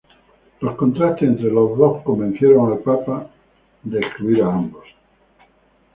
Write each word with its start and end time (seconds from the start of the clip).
Los 0.61 0.77
contrastes 0.77 1.29
entre 1.29 1.51
los 1.51 1.77
dos 1.77 2.01
convencieron 2.01 2.73
al 2.73 2.79
Papa 2.79 3.29
a 3.29 3.95
excluir 3.97 4.41
a 4.41 4.47
ambos. 4.51 4.85